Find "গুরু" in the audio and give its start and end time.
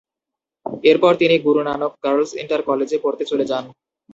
1.45-1.61